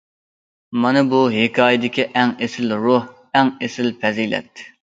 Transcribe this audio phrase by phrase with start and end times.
[0.85, 2.99] مانا بۇ ھېكايىدىكى ئەڭ ئېسىل روھ،
[3.41, 4.69] ئەڭ ئېسىل پەزىلەت!